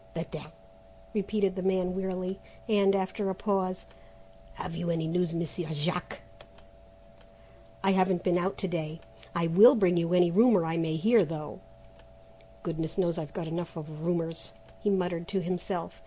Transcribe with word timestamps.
"Better," 0.15 0.41
repeated 1.13 1.55
the 1.55 1.61
man 1.61 1.93
wearily; 1.95 2.39
and, 2.67 2.95
after 2.95 3.29
a 3.29 3.35
pause, 3.35 3.85
"Have 4.55 4.75
you 4.75 4.89
any 4.89 5.05
news, 5.05 5.31
Monsieur 5.31 5.67
Jack?" 5.71 6.23
"I 7.83 7.91
haven't 7.91 8.23
been 8.23 8.39
out 8.39 8.57
to 8.57 8.67
day. 8.67 8.99
I 9.35 9.45
will 9.45 9.75
bring 9.75 9.97
you 9.97 10.11
any 10.15 10.31
rumour 10.31 10.65
I 10.65 10.75
may 10.77 10.95
hear, 10.95 11.23
though 11.23 11.59
goodness 12.63 12.97
knows 12.97 13.19
I've 13.19 13.33
got 13.33 13.47
enough 13.47 13.77
of 13.77 14.03
rumours," 14.03 14.53
he 14.79 14.89
muttered 14.89 15.27
to 15.27 15.39
himself. 15.39 15.99